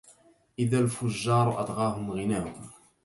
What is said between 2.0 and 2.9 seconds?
غناهم